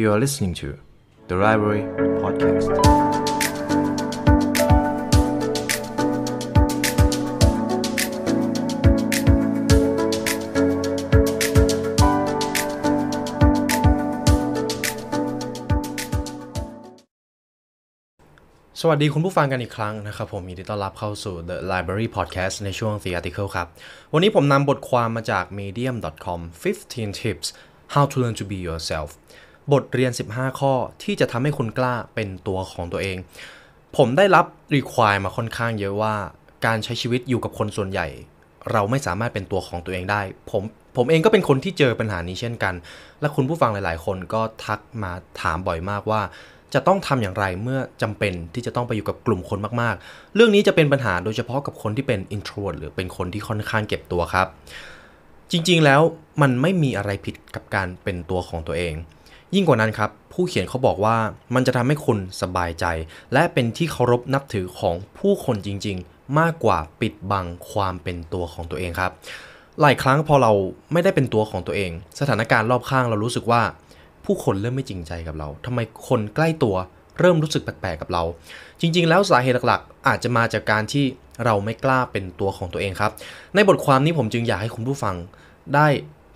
[0.00, 0.68] You are listening to
[1.28, 1.84] the Library
[2.22, 2.68] Podcast.
[18.80, 23.68] สวัสดีคุณผู้ฟังกันอีกครั้งนะครับผมยินดีต้อนรับเข้าสู่ The Library Podcast ในช่วง The Article ครับ
[24.12, 27.46] วันนี้ผมนำบทความมาจาก medium.com 15 tips
[27.94, 29.10] how to learn to be yourself
[29.72, 30.72] บทเรียน 15 ข้อ
[31.02, 33.16] ที่จะทำให้คุณกล้าเป็นตัวของตัวเอง
[33.96, 36.14] ผมได้รับ require มาค่อนข้างเยอะว่า
[36.66, 38.06] การใช้ชีวิตอยู่กับคนส่วนใหญ่
[38.72, 40.62] เราไม่สามารถเป็นตัวของตัวเองได้ ผม
[40.96, 42.74] ผมเองก็เป็นคนที่เจอปัญหานี้เช่นกัน
[43.20, 46.20] และคุณผู้ฟังหลาย ๆ คนก็ทักมาถามบ่อยมากว่า
[46.74, 54.46] จะต้องทำอย่างไรเมื่อจำเป็นที่จะต้องไปอยู่กับกลุ่มคนมาก ๆ เรื่องนี้จะเป็นปัญหาโดยเฉพาะกับคนที่เป็น introvert หรือเป็นคนที่ค่อนข้างเก็บตัวครับ
[55.50, 56.00] จริง ๆ แล้ว
[56.42, 58.94] มันไม่มีอะไรผิดกับการเป็นตัวของตัวเอง
[59.54, 61.16] ยิ่งกว่านั้นครับ ผู้เขียนเขาบอกว่า
[61.54, 62.84] มันจะทำให้คุณสบายใจ
[63.32, 69.12] และเป็นที่เคารพนับถือของผู้คนจริง ๆ มากกว่าปิดบังความเป็นตัวของตัวเองครับ
[69.80, 70.52] หลายครั้งพอเรา
[70.92, 73.62] ไม่ได้เป็นตัวของตัวเอง สถานการณ์รอบข้างเรารู้สึกว่า
[74.24, 76.76] ผู้คนเริ่มไม่จริงใจกับเราทำไมคนใกล้ตัว
[77.20, 78.22] เริ่มรู้สึกแปลกๆกับเรา
[78.80, 81.04] จริง ๆ แล้วสาเหตุหลักๆ อาจจะมาจากการที่
[81.44, 83.12] เราไม่กล้าเป็นตัวของตัวเองครับ
[83.54, 85.14] ในบทความนี้ผมจึงอยากให้คุณผู้ฟัง
[85.74, 85.86] ได้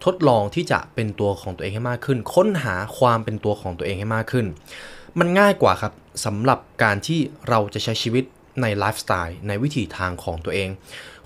[0.04, 4.46] ทดลองที่จะเป็นตัวของตัวเองให้มากขึ้น ค้นหาความเป็นตัวของตัวเองให้มากขึ้น
[5.18, 5.92] มันง่ายกว่าครับ
[6.24, 8.24] สำหรับการที่เราจะใช้ชีวิต
[8.62, 10.68] ในไลฟ์สไตล์ในวิถีทางของตัวเอง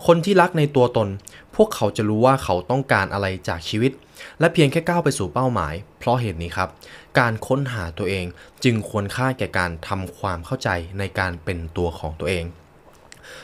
[0.07, 1.09] คนที่รักในตัวตน
[1.57, 3.93] พวกเขาจะรู้ว่าเขาต้องการอะไรจากชีวิต
[4.41, 6.69] และเพียงแค่ก้าวไปสู่เป้าหมาย เพราะเหตุนี้ครับ
[7.19, 8.25] การค้นหาตัวเอง
[8.65, 12.45] จึงควรค่าแก่การทำความเข้าใจในการเป็นตัวของตัวเอง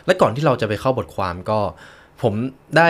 [0.07, 1.61] และก่อนที่เราจะไปเข้าบทความก็
[2.23, 2.35] ผม
[2.77, 2.89] ได้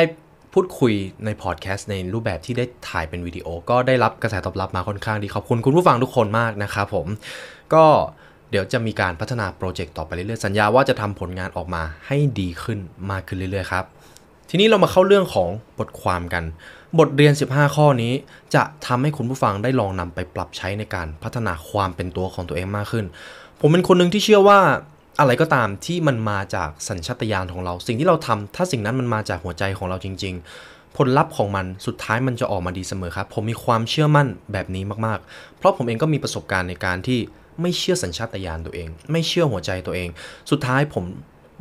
[0.52, 0.92] พูดคุย
[1.24, 7.06] ในพอดแคสต์ในรูปแบบที่ได้ถ่ายเป็นวิดีโอ ก็ได้รับกระแสตอบรับมาค่อนข้างดีขอบคุณคุณผู้ฟังทุกคนมากนะครับผม
[7.74, 7.84] ก็
[8.50, 12.78] เดี๋ยวจะมีการพัฒนาโปรเจกต์ต่อไปเรื่อยๆ สัญญาว่าจะทำผลงานออกมาให้ดีขึ้น
[13.10, 13.84] มากขึ้นเรื่อยๆครับ
[14.50, 15.48] ทีนี้เรามาเข้าเรื่องของ
[15.78, 16.44] บทความกัน
[16.98, 18.12] บทเรียน 15 ข้อนี้
[18.54, 23.04] จะทำให้คุณผู้ฟังได้ลองนำไปปรับใช้ในการพัฒนาความเป็นตัวของตัวเองมากขึ้น
[23.60, 24.60] ผมเป็นคนหนึ่งที่เชื่อว่า
[25.20, 37.20] อะไรก็ตามที่มันมาจากสัญชาตญาณของเรา สิ่งที่เราทำถ้าสิ่งนั้นมันมาจากหัวใจของเราจริง ๆ ผลลัพธ์ของมันสุดท้ายมันจะออกมาดีเสมอครับ ผมมีความเชื่อมั่นแบบนี้มากๆ เพราะผมเองก็มีประสบการณ์ในการที่
[37.60, 40.08] ไม่เชื่อสัญชาตญาณตัวเอง ไม่เชื่อหัวใจตัวเอง
[40.50, 41.04] สุดท้ายผม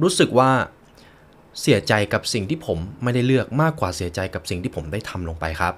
[0.03, 0.49] รู้สึกว่า
[1.61, 5.73] เสียใจกับสิ่งที่ผมไม่ได้เลือกมากกว่าเสียใจกับสิ่งที่ผมได้ทำลงไปครับ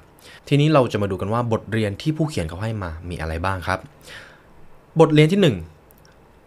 [0.48, 3.80] ทีนี้เราจะมาดูกันว่าบทเรียนที่ผู้เขียนเขาให้มามีอะไรบ้างครับ
[5.00, 5.81] บทเรียนที่ 1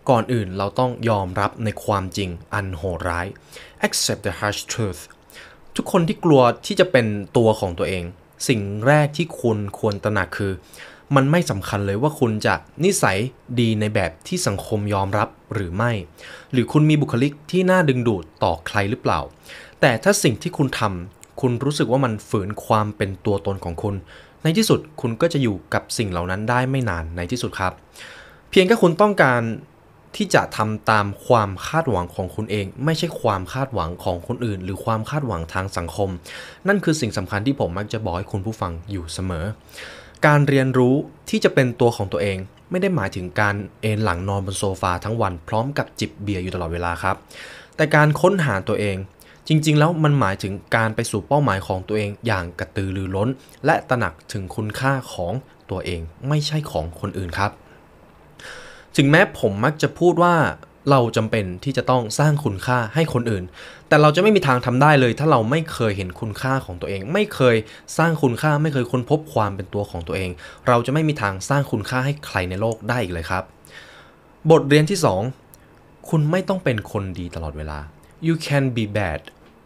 [0.09, 3.27] ก่อนอื่นเราต้องยอมรับในความจริงอันโหดร้าย
[3.87, 5.01] accept the harsh truth
[5.77, 7.07] ทุกคนที่กลัวที่จะเป็น
[7.37, 8.05] ตัวของตัวเอง
[8.49, 10.53] สิ่งแรกที่คุณควรตระหนักคือ
[11.15, 12.55] มันไม่สำคัญเลยว่าคุณจะ
[12.85, 13.19] นิสัย
[13.61, 15.93] ดีในแบบที่สังคมยอมรับหรือไม่
[16.53, 19.21] หรือคุณมีบุคลิกที่น่าดึงดูดต่อใครหรือเปล่า
[19.81, 23.95] แต่ถ้าสิ่งที่คุณทำคุณรู้สึกว่ามันฝืนความเป็นตัวตนของคุณ
[24.43, 27.73] ในที่สุดคุณก็จะอยู่กับสิ่งเหล่านั้นได้ไม่นานในที่สุดครับ
[28.51, 29.43] เพียงแค่คุณต้องการ
[30.17, 36.11] ที่จะทำตามความคาดหวังของคุณเอง ไม่ใช่ความคาดหวังของคนอื่น หรือความคาดหวังทางสังคม
[36.69, 39.45] นั่นคือสิ่งสำคัญที่ผมมักจะบอกให้คุณผู้ฟังอยู่เสมอ
[40.27, 40.95] การเรียนรู้
[41.31, 42.39] ที่จะเป็นตัวของตัวเอง
[42.71, 47.17] ไม่ได้หมายถึงการเอนหลังนอนบนโซฟาทั้งวัน พร้อมกับจิบเบียร์อยู่ตลอดเวลาครับ
[47.77, 48.97] แต่การค้นหาตัวเอง
[49.49, 53.29] จริง ๆ แล้วมันหมายถึงการไปสู่เป้าหมายของตัวเองอย่างกระตือรือร้น
[53.67, 55.33] และตระหนักถึงคุณค่าของ
[55.71, 57.51] ตัวเองไม่ใช่ของคนอื่นครับ
[58.97, 60.35] ถึงแม้ผมมักจะพูดว่า
[60.91, 63.45] เราจำเป็นที่จะต้องสร้างคุณค่าให้คนอื่น
[63.89, 67.57] แต่เราจะไม่มีทางทำได้เลย ถ้าเราไม่เคยเห็นคุณค่าของตัวเอง ไม่เคย
[67.99, 70.31] สร้างคุณค่าไม่เคยค้นพบความเป็นตัวของตัวเอง
[70.69, 73.45] เราจะไม่มีทางสร้างคุณค่าให้ใครในโลกได้อีกเลยครับ
[74.51, 74.99] บทเรียนที่
[75.55, 77.79] 2 คุณไม่ต้องเป็นคนดีตลอดเวลา
[78.27, 79.21] you can be bad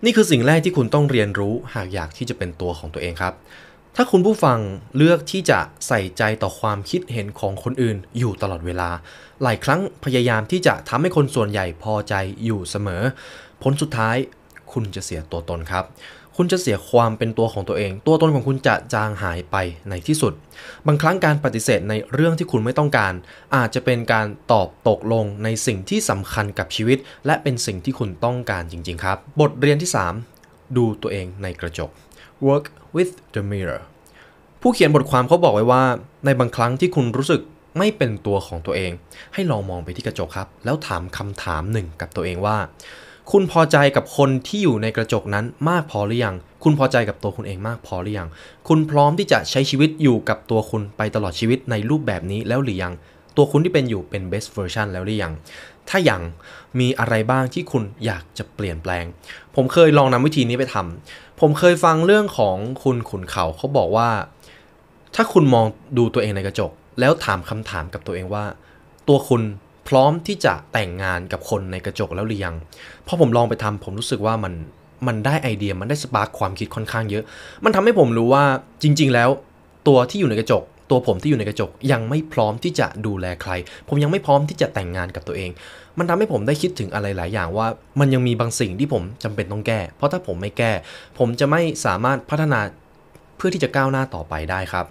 [0.04, 3.34] นี่คือสิ่งแรกที่คุณต้องเรียนรู้หากอยากที่จะเป็นตัวของตัวเองครับ
[4.00, 4.58] ถ้าคุณผู้ฟัง
[4.96, 8.90] เลือกที่จะใส่ใจต่อความคิดเห็นของคนอื่นอยู่ตลอดเวลา
[9.42, 12.14] หลายครั้งพยายามที่จะทำให้คนส่วนใหญ่พอใจ
[12.44, 13.02] อยู่เสมอ
[13.62, 14.16] ผลสุดท้าย
[14.72, 15.84] คุณจะเสียตัวตนครับ
[16.36, 19.56] คุณจะเสียความเป็นตัวของตัวเอง ตัวตนของคุณจะจางหายไป
[19.88, 20.32] ในที่สุด
[20.86, 23.12] บางครั้งการปฏิเสธในเรื่องที่คุณไม่ต้องการ
[23.56, 29.90] อาจจะเป็นการตอบตกลงในสิ่งที่สำคัญกับชีวิต และเป็นสิ่งที่คุณต้องการจริง ๆ ครับ บทเรียนที่
[30.34, 31.90] 3 ดูตัวเองในกระจก
[32.48, 33.82] work with the mirror
[34.62, 35.82] ผู้เขียนบทความเขาบอกไว้ว่า
[36.24, 37.40] ในบางครั้งที่คุณรู้สึก
[37.78, 38.92] ไม่เป็นตัวของตัวเอง
[39.34, 42.58] ให้ลองมองไปที่กระจกครับ แล้วถามคำถามหนึ่งกับตัวเองว่า
[43.32, 48.28] คุณพอใจกับคนที่อยู่ในกระจกนั้นมากพอหรือยัง คุณพอใจกับตัวคุณเองมากพอหรือยัง
[48.68, 52.92] คุณพร้อมที่จะใช้ชีวิตอยู่กับตัวคุณไปตลอดชีวิตในรูปแบบนี้แล้วหรือยัง
[53.36, 55.32] ตัวคุณที่เป็นอยู่เป็น best version แล้วหรือยัง
[55.88, 56.22] ถ้าอยัง
[56.80, 59.04] มีอะไรบ้างที่คุณอยากจะเปลี่ยนแปลง
[59.54, 64.08] ผมเคยลองนำวิธีนี้ไปทำ ผมเคยฟังเรื่องของคุณขุนเขาเขาบอกว่า
[65.14, 65.66] ถ้าคุณมอง
[65.98, 66.70] ดูตัวเองในกระจก
[67.00, 68.44] แล้วถามคำถามกับตัวเองว่า
[69.08, 69.42] ตัวคุณ
[69.88, 72.54] พร้อมที่จะแต่งงานกับคนในกระจกแล้วหรือยัง
[73.06, 74.52] พอผมลองไปทำผมรู้สึกว่ามัน
[75.06, 77.24] มันได้ไอเดียมันได้สปาร์คความคิดค่อนข้างเยอะ
[77.64, 78.44] มันทำให้ผมรู้ว่า
[78.82, 79.28] จริง ๆ แล้ว
[79.88, 83.52] ตัวที่อยู่ในกระจก ตัวผมที่อยู่ในกระจกยังไม่พร้อมที่จะดูแลใคร
[83.88, 85.50] ผมยังไม่พร้อมที่จะแต่งงานกับตัวเอง
[85.98, 87.66] มันทำให้ผมได้คิดถึงอะไรหลายอย่างว่า
[88.00, 90.72] มันยังมีบางสิ่งที่ผมจำเป็นต้องแก้ เพราะถ้าผมไม่แก้
[91.18, 92.60] ผมจะไม่สามารถพัฒนา
[93.36, 94.86] เพื่อที่จะก้าวหน้าต่อไปได้ครับ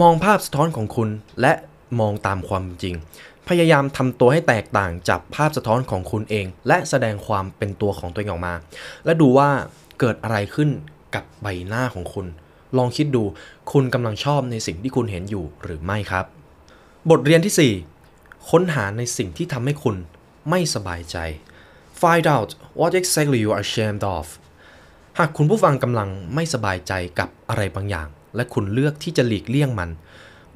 [0.00, 1.08] มองภาพสะท้อนของคุณ
[1.40, 1.52] และ
[2.00, 2.94] มองตามความจริง
[3.48, 8.54] พยายามทำตัวให้แตกต่างจากภาพสะท้อนของคุณเอง และแสดงความเป็นตัวของตัวเองออกมา
[9.04, 9.50] และดูว่า
[10.00, 10.68] เกิดอะไรขึ้น
[11.14, 12.26] กับใบหน้าของคุณ
[12.76, 13.22] ลองคิดดู
[13.72, 16.24] คุณกำลังชอบในสิ่งที่คุณเห็นอยู่หรือไม่ครับ
[17.10, 17.72] บทเรียนที่
[18.06, 19.96] 4 ค้นหาในสิ่งที่ทำให้คุณ
[20.50, 21.16] ไม่สบายใจ
[22.00, 22.50] find out
[22.80, 24.26] what exactly you are ashamed of
[25.18, 29.90] หากคุณผู้ฟังกำลังไม่สบายใจกับอะไรบางอย่าง และคุณเลือกที่จะหลีกเลี่ยงมัน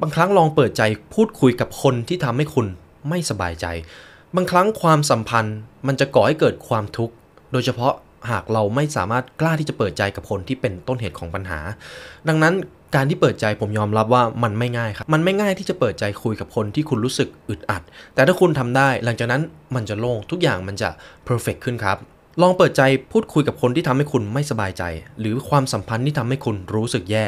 [0.00, 0.82] บางครั้งลองเปิดใจ
[1.14, 2.66] พูดคุยกับคนที่ทำให้คุณ
[3.08, 3.66] ไม่สบายใจ
[4.34, 7.14] บางครั้งความสัมพันธ์มันจะก่อให้เกิดความทุกข์
[7.52, 7.94] โดยเฉพาะ
[8.30, 11.58] หากเราไม่สามารถกล้าที่จะเปิดใจกับคนที่เป็นต้นเหตุของปัญหา
[12.28, 12.54] ดังนั้น
[12.94, 17.82] การที่เปิดใจผมยอมรับว่ามันไม่ง่ายครับ มันไม่ง่ายที่จะเปิดใจคุยกับคนที่คุณรู้สึกอึดอัด
[18.14, 19.42] แต่ถ้าคุณทำได้หลังจากนั้น
[19.74, 20.90] มันจะโล่งทุกอย่างมันจะ
[21.28, 21.96] perfect ขึ้นครับ
[22.42, 22.82] ลองเปิดใจ
[23.12, 24.82] พูดคุยกับคนที่ทำให้คุณไม่สบายใจ
[25.20, 27.26] หรือความสัมพันธ์ที่ทำให้คุณรู้สึกแย่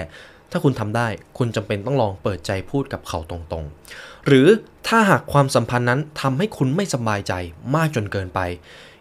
[0.50, 1.08] ถ้าคุณทำได้
[1.38, 4.46] คุณจำเป็นต้องลองเปิดใจพูดกับเขาตรงๆ หรือ
[4.88, 7.32] ถ้าหากความสัมพันธ์นั้นทำให้คุณไม่สบายใจ
[7.76, 8.40] มากจนเกินไป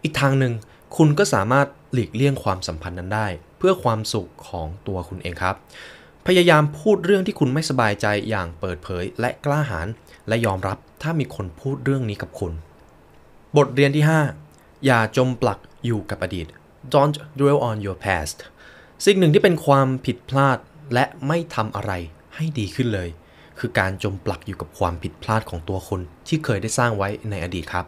[0.04, 0.54] อีกทางหนึ่ง
[0.98, 3.28] คุณก็สามารถหลีกเลี่ยงความสัมพันธ์นั้นได้
[3.58, 5.56] เพื่อความสุขของตัวคุณเองครับ
[6.28, 9.88] พยายามพูดเรื่องที่คุณไม่สบายใจอย่างเปิดเผย และกล้าหาญ
[10.28, 12.52] และยอมรับถ้ามีคนพูดเรื่องนี้กับคุณ
[13.58, 14.06] บทเรียนที่
[14.46, 16.48] 5 อย่าจมปลักอยู่กับอดีต
[16.94, 18.38] don't dwell on your past
[19.06, 20.58] สิ่งหนึ่งที่เป็นความผิดพลาด
[20.94, 21.92] และไม่ทำอะไร
[22.36, 23.10] ให้ดีขึ้นเลย
[23.60, 27.86] คือการจมปลักอยู่กับความผิดพลาดของตัวคุณที่เคยได้สร้างไว้ในอดีตครับ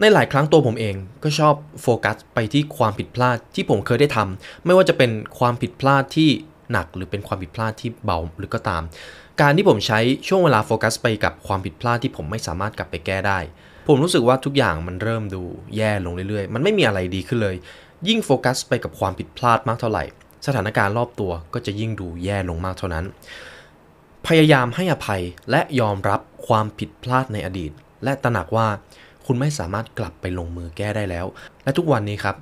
[0.00, 6.30] ในหลายครั้งตัวผมเองก็ชอบโฟกัสไปที่ความผิดพลาดที่ผมเคยได้ทำไม่ว่าจะเป็นความผิดพลาดที่
[6.72, 8.82] หนักหรือเป็นความผิดพลาดที่เบาหรือก็ตาม
[9.40, 9.98] การที่ผมใช้
[10.28, 13.38] ช่วงเวลาโฟกัสไปกับความผิดพลาดที่ผมไม่สามารถกลับไปแก้ได้
[13.88, 15.42] ผมรู้สึกว่าทุกอย่างมันเริ่มดู
[15.76, 17.56] แย่ลงเรื่อยๆ มันไม่มีอะไรดีขึ้นเลย
[18.08, 20.04] ยิ่งโฟกัสไปกับความผิดพลาดมากเท่าไหร่
[20.46, 23.04] สถานการณ์รอบตัวก็จะยิ่งดูแย่ลงมากเท่านั้น
[24.26, 27.72] พยายามให้อภัยและยอมรับความผิดพลาดในอดีต
[28.04, 28.68] และตระหนักว่า
[29.26, 31.26] คุณไม่สามารถกลับไปลงมือแก้ได้แล้ว
[31.64, 32.36] และทุกวันนี้ครับ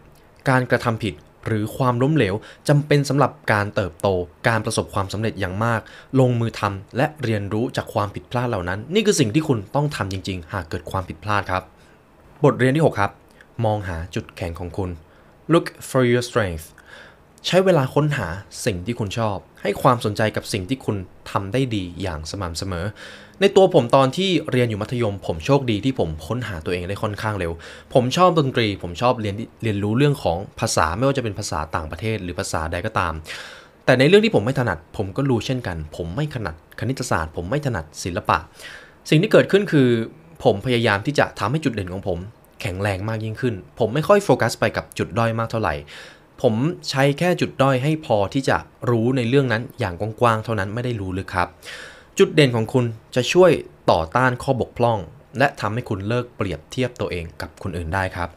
[0.48, 1.14] การกระทำผิด
[1.46, 2.34] หรือความล้มเหลว
[2.68, 4.08] จำเป็นสำหรับการเติบโต
[4.48, 5.80] การประสบความสำเร็จอย่างมาก
[6.20, 11.62] ลงมือทำและเรียนรู้จากความผิดพลาดเหล่านั้น นี่คือสิ่งที่คุณต้องทำจริง ๆ หากเกิดความผิดพลาดครับ
[12.44, 13.12] บทเรียนที่ 6 ครับ
[13.64, 14.90] มองหาจุดแข็งของคุณ
[15.52, 16.66] look for your strength
[17.46, 18.28] ใช้เวลาค้นหา
[18.64, 20.96] สิ่งที่คุณชอบ ให้ความสนใจกับสิ่งที่คุณ
[21.30, 22.86] ทำได้ดีอย่างสม่ำเสมอ
[23.42, 27.52] ในตัวผมตอนที่เรียนอยู่มัธยม ผมโชคดีที่ผมค้นหาตัวเองได้ค่อนข้างเร็ว
[27.94, 33.12] ผมชอบดนตรี ผมชอบเรียนเรียนรู้เรื่องของภาษาไม่ว่าจะเป็นภาษาต่างประเทศหรือภาษาใดก็ตาม
[33.84, 38.38] แต่ในเรื่องที่ผมไม่ถนัด ผมก็รู้เช่นกัน ผมไม่ถนัดคณิตศาสตร์ ผมไม่ถนัดศิลปะ
[39.10, 39.88] สิ่งที่เกิดขึ้นคือ
[40.44, 42.18] ผมพยายามที่จะทำให้จุดเด่นของผม
[42.60, 45.74] แข็งแรงมากยิ่งขึ้น ผมไม่ค่อยโฟกัสไปกับจุดด้อยมากเท่าไหร่
[46.42, 46.54] ผม
[46.90, 48.56] ใช้แค่จุดด้อยให้พอที่จะ
[48.90, 51.48] รู้ในเรื่องนั้นอย่างกว้างๆเท่านั้นไม่ได้รู้ลึกครับ
[52.22, 52.84] จุดเด่นของคุณ
[53.14, 53.50] จะช่วย
[53.90, 54.98] ต่อต้านข้อบกพร่อง
[55.38, 58.28] และทำให้คุณเลิกเปรียบเทียบตัวเองกับคนอื่นได้ครับ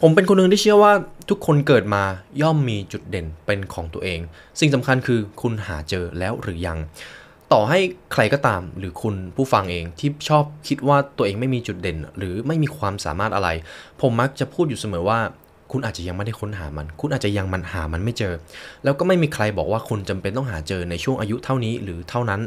[0.00, 0.92] ผมเป็นคนหนึ่งที่เชื่อว่า
[1.30, 2.02] ทุกคนเกิดมา
[2.42, 4.20] ย่อมมีจุดเด่นเป็นของตัวเอง
[4.60, 6.78] สิ่งสำคัญคือคุณหาเจอแล้วหรือยัง
[7.52, 7.78] ต่อให้
[8.12, 13.48] ใครก็ตามหรือคุณผู้ฟังเองที่ชอบคิดว่าตัวเองไม่มีจุดเด่น หรือไม่มีความสามารถอะไร
[14.00, 15.18] ผมมักจะพูดอยู่เสมอว่า
[15.72, 18.34] คุณอาจจะยังไม่ได้ค้นหามัน คุณอาจจะยังมันหามันไม่เจอ
[18.84, 22.40] แล้วก็ไม่มีใครบอกว่าคุณจำเป็นต้องหาเจอในช่วงอายุเท่านี้หรือเท่านั้น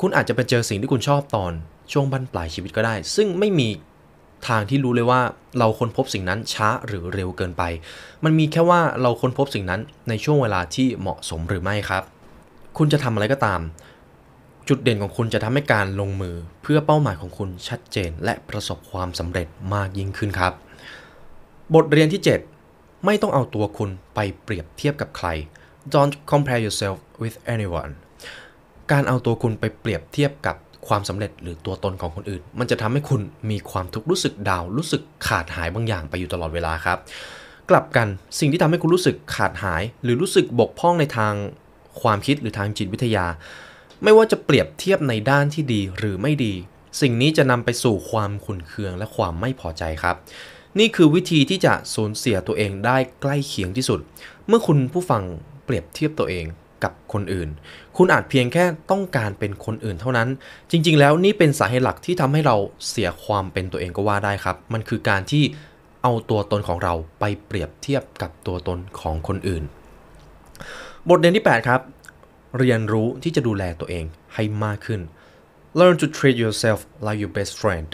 [0.00, 1.52] คุณอาจจะไปเจอสิ่งที่คุณชอบตอน
[1.92, 3.68] ช่วงบั้นปลายชีวิตก็ได้ ซึ่งไม่มี
[4.48, 5.20] ทางที่รู้เลยว่า
[5.58, 7.62] เราค้นพบสิ่งนั้นช้าหรือเร็วเกินไป
[8.24, 12.02] มันมีแค่ว่าเราค้นพบสิ่งนั้นในช่วงเวลาที่เหมาะสมหรือไม่ครับ
[12.78, 13.60] คุณจะทำอะไรก็ตาม
[14.68, 20.52] จุดเด่นของคุณจะทำให้การลงมือเพื่อเป้าหมายของคุณชัดเจน และประสบความสำเร็จมากยิ่งขึ้นครับ
[21.74, 22.22] บทเรียนที่
[22.62, 25.28] 7 ไม่ต้องเอาตัวคุณไปเปรียบเทียบกับใคร
[25.94, 27.92] don't compare yourself with anyone
[28.92, 30.56] การเอาตัวคุณไปเปรียบเทียบกับ
[30.88, 36.98] ความสำเร็จหรือตัวตนของคนอื่น มันจะทำให้คุณมีความทุกข์รู้สึกดาวรู้สึกขาดหายบางอย่างไปอยู่ตลอดเวลาครับ
[37.70, 41.34] กลับกันสิ่งที่ทำให้คุณรู้สึกขาดหาย หรือรู้สึกบกพร่องในทาง
[42.02, 43.26] ความคิดหรือทางจิตวิทยา
[44.02, 46.54] ไม่ว่าจะเปรียบเทียบในด้านที่ดีหรือไม่ดี
[47.00, 50.16] สิ่งนี้จะนำไปสู่ความขุ่นเคืองและความไม่พอใจครับ
[50.78, 54.00] นี่คือวิธีที่จะสูญเสียตัวเองได้ใกล้เคียงที่สุด
[54.48, 55.22] เมื่อคุณผู้ฟัง
[55.64, 56.46] เปรียบเทียบตัวเอง
[56.84, 57.48] กับคนอื่น
[57.96, 60.28] คุณอาจเพียงแค่ต้องการเป็นคนอื่นเท่านั้น
[60.70, 62.56] จริง ๆ แล้วนี่เป็นสาเหตุหลักที่ทำให้เรา
[62.88, 65.44] เสียความเป็นตัวเองก็ว่าได้ครับ มันคือการที่
[66.02, 69.62] เอาตัวตนของเราไปเปรียบเทียบกับตัวตนของคนอื่น
[71.08, 71.80] บทเรียนที่ 8 ครับ
[72.58, 75.00] เรียนรู้ที่จะดูแลตัวเองให้มากขึ้น
[75.78, 77.88] learn to treat yourself like your best friend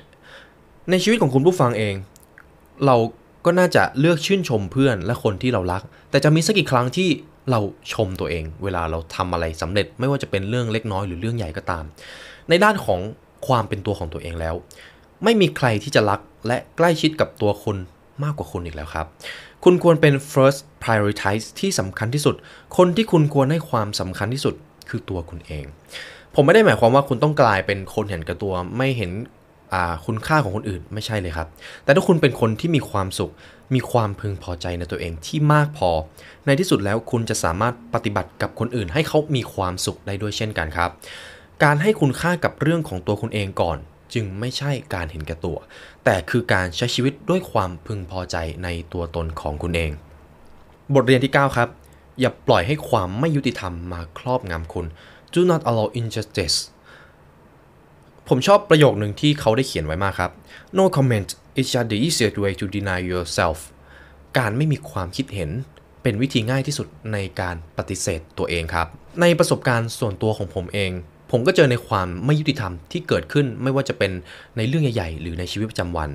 [0.90, 1.94] ในชีวิตของคุณผู้ฟังเอง
[2.86, 2.96] เรา
[3.44, 7.08] ก็น่าจะเลือกชื่นชมเพื่อนและคนที่เรารัก แต่จะมีสักกี่ครั้งที่
[7.50, 7.60] เรา
[7.92, 11.84] ชมตัวเอง เวลาเราทำอะไรสำเร็จ ไม่ว่าจะเป็นเรื่องเล็กน้อยหรือเรื่องใหญ่ก็ตาม
[12.48, 13.00] ในด้านของ
[13.46, 14.54] ความเป็นตัวของตัวเองแล้ว
[15.24, 17.76] ไม่มีใครที่จะรักและใกล้ชิดกับตัวคุณ
[18.24, 19.06] มากกว่าคุณอีกแล้วครับ
[19.64, 22.34] คุณควรเป็น first prioritize ที่สำคัญที่สุด
[22.76, 24.54] คนที่คุณควรให้ความสำคัญที่สุด
[24.88, 25.64] คือตัวคุณเอง
[26.34, 29.10] ผมไม่ได้หมายความว่าคุณต้องกลายเป็นคนเห็นกับตัว ไม่เห็น
[30.06, 31.48] คุณค่าของคนอื่นไม่ใช่เลยครับ
[31.84, 33.32] แต่ถ้าคุณเป็นคนที่มีความสุข
[33.74, 35.90] มีความพึงพอใจในตัวเองที่มากพอ
[36.46, 40.90] ในที่สุดแล้วคุณจะสามารถปฏิบัติกับคนอื่น ให้เขามีความสุขได้ด้วยเช่นกันครับ
[41.64, 43.78] การให้คุณค่ากับเรื่องของตัวคุณเองก่อน
[44.14, 45.58] จึงไม่ใช่การเห็นแก่ตัว
[46.04, 49.90] แต่คือการใช้ชีวิตด้วยความพึงพอใจในตัวตนของคุณเอง
[50.94, 51.68] บทเรียนที่ 9 ครับ
[52.20, 54.86] อย่าปล่อยให้ความไม่ยุติธรรมมาครอบงำคุณ
[55.34, 56.56] Do not allow injustice
[58.32, 60.30] ผมชอบประโยคหนึ่งที่เขาได้เขียนไว้มากครับ
[60.78, 61.28] no comment
[61.60, 63.58] is just the easiest way to deny yourself
[64.38, 65.50] การไม่มีความคิดเห็น
[66.02, 68.86] เป็นวิธีง่ายที่สุดในการปฏิเสธตัวเองครับ
[69.20, 70.90] ในประสบการณ์ส่วนตัวของผมเอง
[71.30, 74.12] ผมก็เจอในความไม่ยุติธรรมที่เกิดขึ้นไม่ว่าจะเป็น
[74.56, 76.08] ในเรื่องใหญ่ๆ หรือในชีวิตประจำวัน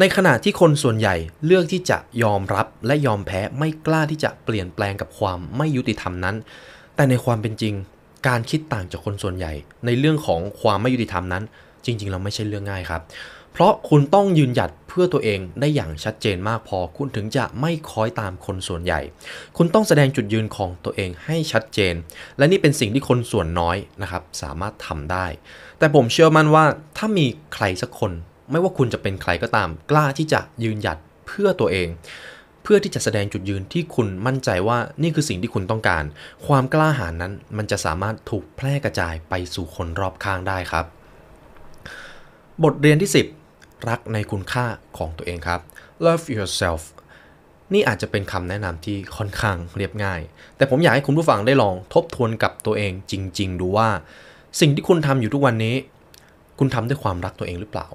[0.00, 1.16] ในขณะที่คนส่วนใหญ่
[1.46, 6.36] เลือกที่จะยอมรับและยอมแพ้ไม่กล้าที่จะเปลี่ยนแปลงกับความไม่ยุติธรรมนั้น
[6.96, 7.74] แต่ในความเป็นจริง
[8.26, 9.52] การคิดต่างจากคนส่วนใหญ่
[9.86, 11.44] ในเรื่องของความไม่ยุติธรรมนั้น
[11.84, 13.02] จริงๆเราไม่ใช่เรื่องง่ายครับ
[13.52, 19.00] เพราะคุณต้องยืนหยัดเพื่อตัวเองได้อย่างชัดเจนมากพอ คุณถึงจะไม่คอยตามคนส่วนใหญ่
[19.56, 21.94] คุณต้องแสดงจุดยืนของตัวเองให้ชัดเจน
[22.38, 25.26] และนี่เป็นสิ่งที่คนส่วนน้อยนะครับ สามารถทำได้
[25.78, 26.64] แต่ผมเชื่อมั่นว่า
[26.96, 28.12] ถ้ามีใครสักคน
[28.50, 31.88] ไม่ว่าคุณจะเป็นใครก็ตาม กล้าที่จะยืนหยัดเพื่อตัวเอง
[32.64, 36.04] เพื่อที่จะแสดงจุดยืนที่คุณมั่นใจว่านี่คือสิ่งที่คุณต้องการ
[36.46, 40.86] ความกล้าหาญนั้นมันจะสามารถถูกแพร่กระจายไปสู่คนรอบข้างได้ครับ
[42.64, 43.10] บทเรียนที่
[43.48, 44.66] 10 รักในคุณค่า
[44.98, 45.60] ของตัวเองครับ
[46.04, 46.82] love yourself
[47.72, 50.20] นี่อาจจะเป็นคำแนะนำที่ค่อนข้างเรียบง่าย
[50.56, 53.88] แต่ผมอยากให้คุณผู้ฟังได้ลองทบทวนกับตัวเองจริง ๆ ดูว่า
[54.60, 55.74] สิ่งที่คุณทำอยู่ทุกวันนี้
[56.58, 57.86] คุณทำด้วยความรักตัวเองหรือเปล่า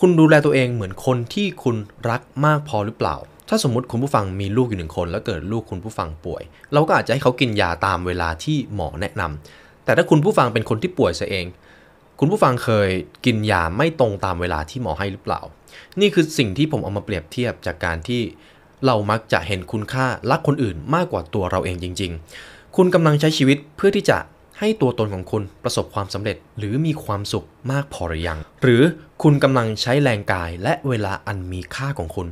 [0.00, 1.76] คุณดูแลตัวเองเหมือนคนที่คุณ
[2.10, 3.16] รักมากพอหรือเปล่า
[3.54, 6.42] ถ้าสมมติคุณผู้ฟังมีลูกอยู่หนึ่งคน แล้วเกิดลูกคุณผู้ฟังป่วย
[6.72, 11.46] เราก็อาจจะให้เขากินยาตามเวลาที่หมอแนะนำแต่ถ้าคุณผู้ฟังเป็นคนที่ป่วยซะเอง
[12.20, 12.88] คุณผู้ฟังเคย
[13.24, 15.40] กินยาไม่ตรงตามเวลาที่หมอให้หรือเปล่า
[16.00, 18.22] นี่คือสิ่งที่ผมเอามาเปรียบเทียบจากการที่
[18.86, 22.12] เรามักจะเห็นคุณค่ารักคนอื่นมากกว่าตัวเราเองจริง
[22.44, 24.18] ๆ คุณกำลังใช้ชีวิตเพื่อที่จะ
[24.58, 28.82] ให้ตัวตนของคุณประสบความสำเร็จหรือมีความสุขมากพอหรือยัง หรือ
[29.22, 32.28] คุณกำลังใช้แรงกายและเวลาอันมีค่าของคุณ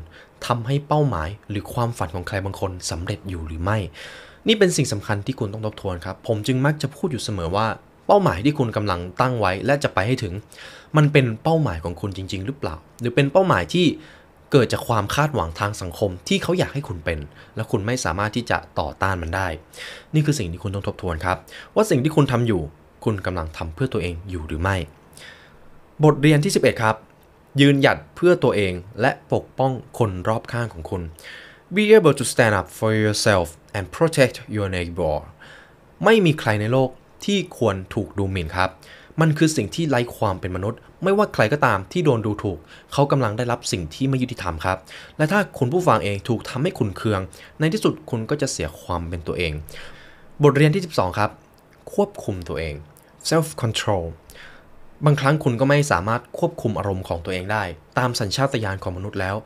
[0.47, 3.79] ทำให้เป้าหมายหรือความฝันของใครบางคนสำเร็จอยู่หรือไม่
[4.47, 7.67] นี่เป็นสิ่งสำคัญที่คุณต้องทบทวนครับ ผมจึงมักจะพูดอยู่เสมอว่า
[8.07, 10.33] เป้าหมายที่คุณกำลังตั้งไว้และจะไปให้ถึง
[10.97, 13.87] มันเป็นเป้าหมายของคุณจริง ๆ หรือเปล่า หรือเป็นเป้าหมายที่
[14.53, 17.19] เกิดจากความคาดหวังทางสังคมที่เขาอยากให้คุณเป็น
[17.57, 19.49] และคุณไม่สามารถที่จะต่อต้านมันได้
[20.15, 21.37] นี่คือสิ่งที่คุณต้องทบทวนครับ
[21.75, 22.63] ว่าสิ่งที่คุณทำอยู่
[23.05, 24.77] คุณกำลังทำเพื่อตัวเองอยู่หรือไม่
[26.05, 26.97] บทเรียนที่ 11 ครับ
[27.61, 31.03] ยืนหยัดเพื่อตัวเองและปกป้องคนรอบข้างของคุณ
[31.75, 35.17] be able to stand up for yourself and protect your neighbor
[36.05, 36.91] ไม่มีใครในโลก
[37.25, 38.71] ที่ควรถูกดูหมิ่นครับ
[39.21, 42.59] มันคือสิ่งที่ไร้ความเป็นมนุษย์ ไม่ว่าใครก็ตามที่โดนดูถูก
[42.93, 44.79] เขากำลังได้รับสิ่งที่ไม่ยุติธรรมครับ
[45.17, 47.21] และถ้าคุณผู้ฟังเองถูกทำให้คุณเคือง
[47.59, 49.53] ในที่สุดคุณก็จะเสียความเป็นตัวเอง
[50.43, 51.31] บทเรียนที่ 12 ครับ
[51.95, 52.75] ควบคุมตัวเอง
[53.29, 54.05] self control
[55.07, 57.63] บางครั้งคุณก็ไม่สามารถควบคุมอารมณ์ของตัวเองได้
[57.99, 59.37] ตามสัญชาตญาณของมนุษย์แล้ว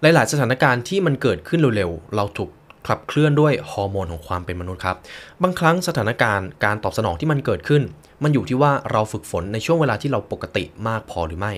[0.00, 2.50] หลาย ๆ สถานการณ์ที่มันเกิดขึ้นเร็ว ๆ เราถูก
[2.86, 4.96] ขับเคลื่อนด้วยฮอร์โมนของความเป็นมนุษย์ครับ
[5.42, 7.82] บางครั้งสถานการณ์การตอบสนองที่มันเกิดขึ้น
[8.22, 11.52] มันอยู่ที่ว่าเราฝึกฝนในช่วงเวลาที่เราปกติมากพอหรือไม่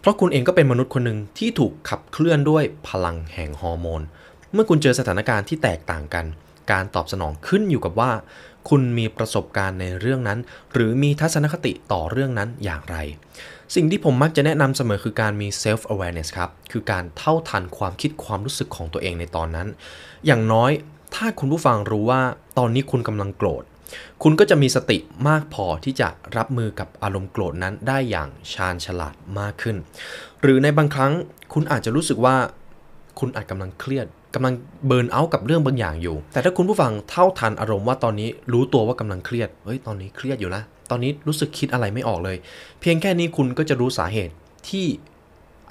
[0.00, 4.02] เพราะคุณเองก็เป็นมนุษย์คนหนึ่งที่ถูกขับเคลื่อนด้วยพลังแห่งฮอร์โมน
[4.52, 6.24] เมื่อคุณเจอสถานการณ์ที่แตกต่างกัน
[6.72, 8.10] การตอบสนองขึ้นอยู่กับว่า
[8.68, 10.38] คุณมีประสบการณ์ในเรื่องนั้น
[10.72, 12.96] หรือมีทัศนคติต่อเรื่องนั้นอย่างไร
[13.74, 19.68] สิ่งที่ผมมักจะแนะนำเสมอคือการมี self awareness ครับ คือการเท่าทันความคิดความรู้สึกของตัวเองในตอนนั้น
[20.26, 20.70] อย่างน้อย
[21.14, 22.22] ถ้าคุณผู้ฟังรู้ว่า
[22.58, 23.64] ตอนนี้คุณกำลังโกรธ
[24.22, 24.98] คุณก็จะมีสติ
[25.28, 29.76] มากพอที่จะรับมือกับอารมณ์โกรธนั้นได้อย่างชาญฉลาดมากขึ้น
[30.40, 31.12] หรือในบางครั้ง
[31.52, 32.36] คุณอาจจะรู้สึกว่า
[33.18, 34.06] คุณอาจกำลังเครียด
[34.38, 42.36] กำลังเบิร์นเอาท์กับเรื่องบางอย่างอยู่ แต่ถ้าคุณผู้ฟังเท่าทันอารมณ์ว่าตอนนี้รู้ตัวว่ากำลังเครียด เฮ้ย ตอนนี้เครียดอยู่นะ ตอนนี้รู้สึกคิดอะไรไม่ออกเลย
[42.80, 44.34] เพียงแค่นี้คุณก็จะรู้สาเหตุ
[44.68, 44.86] ที่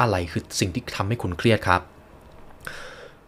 [0.01, 1.81] อะไรคือสิ่งที่ทำให้คุณเครียดครับ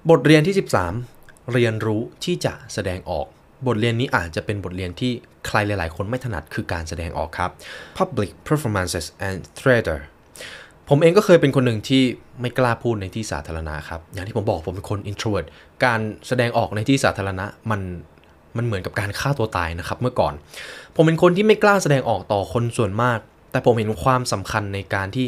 [0.10, 0.56] บทเรียนที่
[1.02, 3.26] 13 เรียนรู้ที่จะแสดงออก
[3.68, 5.12] บทเรียนนี้อาจจะเป็นบทเรียนที่
[5.48, 7.52] ใครหลาย ๆ คนไม่ถนัดคือการแสดงออกครับ
[7.98, 10.00] Public Performances and Theater
[10.90, 12.04] ผมเองก็เคยเป็นคนหนึ่งที่
[12.42, 15.48] ไม่กล้าพูดในที่สาธารณะครับ อย่างที่ผมบอกผมเป็นคน introvert
[15.86, 17.82] การแสดงออกในที่สาธารณะมัน
[18.58, 20.34] มันเหมือนกับการฆ่าตัวตายนะครับเมื่อก่อน
[20.96, 23.20] ผมเป็นคนที่ไม่กล้าแสดงออกต่อคนส่วนมาก
[23.52, 25.26] แต่ผมเห็นความสำคัญในการที่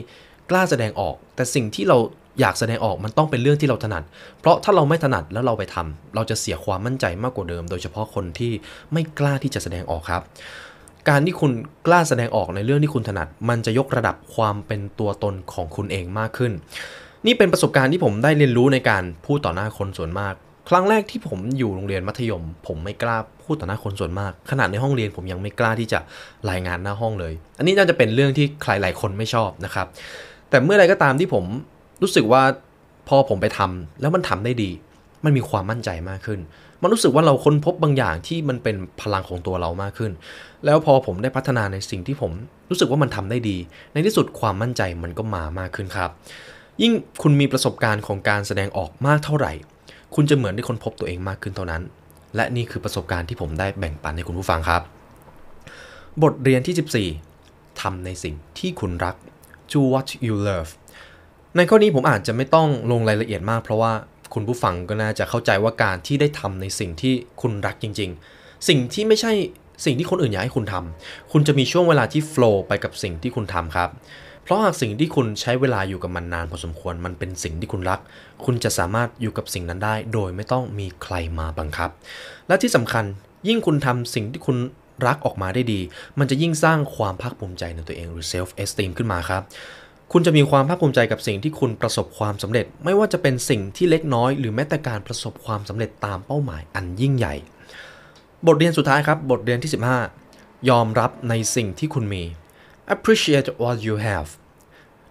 [0.49, 1.97] กล้าแสดงออก แต่สิ่งที่เรา
[2.39, 4.03] อยากแสดงออกมันต้องเป็นเรื่องที่เราถนัด
[4.39, 8.51] เพราะถ้าเราไม่ถนัดแล้วเราไปทำเราจะเสียความมั่นใจมากกว่าเดิม โดยเฉพาะคนที่
[8.93, 10.23] ไม่กล้าที่จะแสดงออกครับ
[11.09, 11.51] การที่คุณ
[11.87, 16.51] กล้าแสดงออกในเรื่องที่คุณถนัด มันจะยกระดับความเป็นตัวตนของคุณเองมากขึ้น
[17.25, 20.33] นี่เป็นประสบการณ์ที่ผมได้เรียนรู้ในการพูดต่อหน้าคนส่วนมาก
[20.69, 25.99] ครั้งแรกที่ผมอยู่โรงเรียนมัธยม ผมไม่กล้าพูดต่อหน้าคนส่วนมาก ขนาดในห้องเรียนผมยังไม่กล้าที่จะ
[26.49, 29.87] รายงานหน้าห้องเลย อันนี้น่าจะเป็นเรื่องที่ใครหลายคนไม่ชอบนะครับ
[30.49, 31.45] แต่เมื่อไรก็ตามที่ผม
[32.01, 32.43] รู้สึกว่า
[33.07, 34.71] พอผมไปทำแล้วมันทำได้ดี
[35.25, 36.39] มันมีความมั่นใจมากขึ้น
[36.81, 40.11] มันรู้สึกว่าเราค้นพบบางอย่างที่มันเป็นพลังของตัวเรามากขึ้น
[40.65, 42.31] แล้วพอผมได้พัฒนาในสิ่งที่ผม
[42.69, 43.57] รู้สึกว่ามันทำได้ดี
[43.93, 46.09] ในที่สุดความมั่นใจมันก็มามากขึ้นครับ
[46.81, 49.53] ยิ่งคุณมีประสบการณ์ของการแสดงออกมากเท่าไหร่
[50.15, 51.81] คุณจะเหมือนได้ค้นพบตัวเองมากขึ้นเท่านั้น
[52.35, 54.81] และนี่คือประสบการณ์ที่ผมได้แบ่งปันให้คุณผู้ฟังครับ
[56.23, 59.15] บทเรียนที่ 14ทำในสิ่งที่คุณรัก
[59.71, 60.71] do what you love
[61.55, 63.91] ในข้อนี้ผมอาจจะไม่ต้องลงรายละเอียดมากเพราะว่า
[64.33, 68.09] คุณผู้ฟังก็น่าจะเข้าใจว่าการที่ได้ทำในสิ่งที่คุณรักจริง
[68.39, 69.31] ๆ สิ่งที่ไม่ใช่
[69.85, 73.89] สิ่งที่คนอื่นอยากให้คุณทำคุณจะมีช่วงเวลาที่โฟล์ไปกับสิ่งที่คุณทำครับ
[74.43, 77.99] เพราะหากสิ่งที่คุณใช้เวลาอยู่กับมันนานพอสมควร มันเป็นสิ่งที่คุณรัก
[78.45, 81.89] คุณจะสามารถอยู่กับสิ่งนั้นได้ โดยไม่ต้องมีใครมาบังคับ
[82.47, 83.05] และที่สำคัญ
[83.47, 84.57] ยิ่งคุณทำสิ่งที่คุณ
[85.07, 85.79] รักออกมาได้ดี
[86.19, 89.43] มันจะยิ่งสร้างความภาคภูมิใจในตัวเองหรือ self esteem ขึ้นมาครับ
[90.11, 97.35] คุณจะมีความภาคภูมิใจกับสิ่งที่คุณประสบความสำเร็จ ไม่ว่าจะเป็นสิ่งที่เล็กน้อย หรือแม้แต่การประสบความสำเร็จตามเป้าหมายอันยิ่งใหญ่
[98.47, 99.71] บทเรียนสุดท้ายครับ บทเรียนที่
[100.17, 102.23] 15 ยอมรับในสิ่งที่คุณมี
[102.93, 104.29] appreciate what you have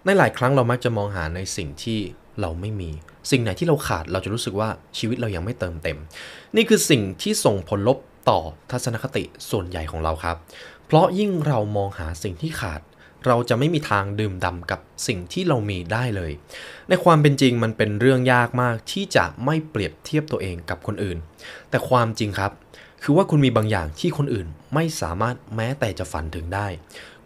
[0.05, 1.99] ในหลายครั้งเรามักจะมองหาในสิ่งที่
[2.41, 2.89] เราไม่มี
[3.31, 5.97] สิ่งไหนที่เราขาดเราจะรู้สึกว่าชีวิตเรายังไม่เติมเต็ม
[6.55, 7.97] นี่คือสิ่งที่ส่งผลลบ
[8.29, 8.39] ต่อ
[8.71, 10.37] ทัศนคติส่วนใหญ่ของเราครับ
[10.85, 12.81] เพราะยิ่งเรามองหาสิ่งที่ขาด
[13.27, 16.31] เราจะไม่มีทางดื่มด่ำกับสิ่งที่เรามีได้เลย
[16.89, 21.17] ในความเป็นจริงมันเป็นเรื่องยากมากที่จะไม่เปรียบเทียบตัวเองกับคนอื่น
[21.69, 22.51] แต่ความจริงครับ
[23.03, 26.67] คือว่าคุณมีบางอย่างที่คนอื่นไม่สามารถแม้แต่จะฝันถึงได้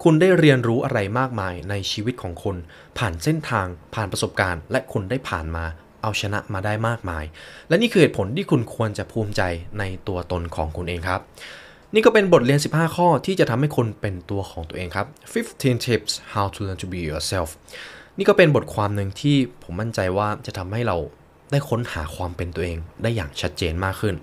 [0.04, 2.58] คุณได้เรียนรู้อะไรมากมายในชีวิตของคุณ
[2.98, 5.66] ผ่านเส้นทาง ผ่านประสบการณ์ และคุณได้ผ่านมา
[6.02, 7.24] เอาชนะมาได้มากมาย
[7.70, 9.42] และนี่คือเหตุผลที่คุณควรจะภูมิใจ
[9.80, 11.22] ในตัวตนของคุณเองครับ
[11.94, 15.08] นี่ก็เป็นบทเรียน 15 ข้อที่จะทำให้คนเป็นตัวของตัวเองครับ
[15.46, 17.50] 15 tips how to learn to be yourself
[18.18, 20.98] นี่ก็เป็นบทความหนึ่งที่ผมมั่นใจว่าจะทำให้เรา
[21.52, 24.16] ได้ค้นหาความเป็นตัวเองได้อย่างชัดเจนมากขึ้น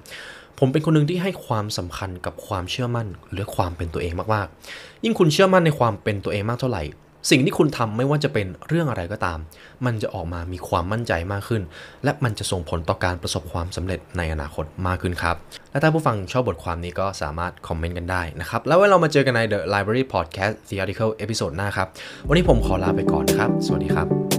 [0.59, 6.83] ผมเป็นคนหนึ่งที่ให้ความสำคัญกับความเชื่อมั่นหรือความเป็นตัวเองมากๆ ยิ่งคุณเชื่อมั่นในความเป็นตัวเองมากเท่าไหร่
[7.31, 9.39] สิ่งที่คุณทำไม่ว่าจะเป็นเรื่องอะไรก็ตาม
[9.87, 11.63] มันจะออกมามีความมั่นใจมากขึ้น
[12.05, 15.37] และมันจะส่งผลต่อการประสบความสำเร็จในอนาคตมากขึ้นครับ
[15.71, 21.89] และถ้าผู้ฟังชอบบทความนี้ก็สามารถคอมเมนต์กันได้นะครับ แล้วไว้เรามาเจอกันใน The Library Podcast Theoretical Episode หน้าครับ
[22.29, 24.32] วันนี้ผมขอลาไปก่อนครับ สวัสดีครับ